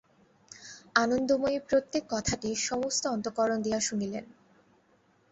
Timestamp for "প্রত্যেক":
1.69-2.03